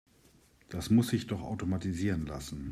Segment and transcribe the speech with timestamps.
[0.69, 2.69] Das muss sich doch automatisieren lassen.